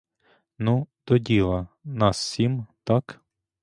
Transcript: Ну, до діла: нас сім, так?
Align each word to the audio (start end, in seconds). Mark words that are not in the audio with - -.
Ну, 0.57 0.87
до 1.07 1.17
діла: 1.17 1.67
нас 1.83 2.17
сім, 2.17 2.67
так? 2.83 3.21